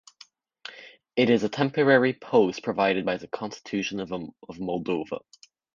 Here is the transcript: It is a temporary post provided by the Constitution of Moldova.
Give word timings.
It 1.15 1.29
is 1.29 1.43
a 1.43 1.49
temporary 1.49 2.13
post 2.13 2.63
provided 2.63 3.05
by 3.05 3.17
the 3.17 3.27
Constitution 3.27 3.99
of 3.99 4.09
Moldova. 4.09 5.19